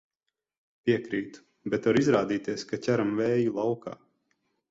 Piekrītu, 0.89 1.43
bet 1.73 1.89
var 1.89 2.01
izrādīties, 2.03 2.65
ka 2.71 2.81
ķeram 2.87 3.15
vēju 3.21 3.55
laukā. 3.61 3.97